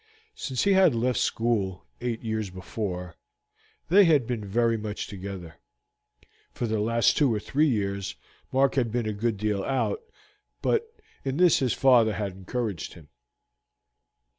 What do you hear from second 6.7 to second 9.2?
last two or three years Mark had been a